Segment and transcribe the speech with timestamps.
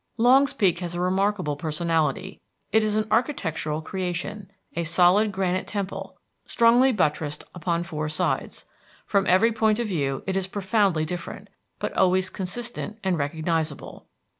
[0.17, 2.41] Longs Peak has a remarkable personality.
[2.71, 8.65] It is an architectural creation, a solid granite temple, strongly buttressed upon four sides.
[9.05, 14.07] From every point of view it is profoundly different, but always consistent and recognizable.